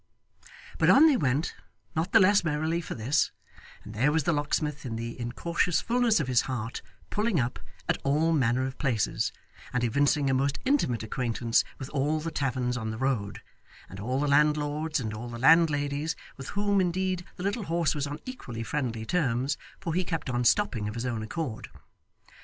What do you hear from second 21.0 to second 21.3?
own